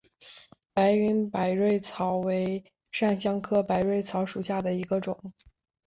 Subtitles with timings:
[0.73, 5.31] 白云百蕊草为檀香科百蕊草属下的一个种。